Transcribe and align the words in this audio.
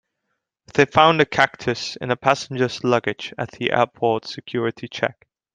They 0.73 0.85
found 0.85 1.21
a 1.21 1.27
cactus 1.27 1.95
in 1.95 2.09
a 2.09 2.15
passenger's 2.15 2.83
luggage 2.83 3.35
at 3.37 3.51
the 3.51 3.71
airport's 3.71 4.33
security 4.33 4.87
check. 4.87 5.27